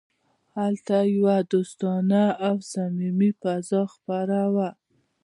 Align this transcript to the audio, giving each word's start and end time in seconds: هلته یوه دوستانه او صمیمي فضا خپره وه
هلته 0.57 0.95
یوه 1.15 1.37
دوستانه 1.51 2.23
او 2.47 2.55
صمیمي 2.71 3.31
فضا 3.41 3.81
خپره 3.93 4.39
وه 4.53 4.69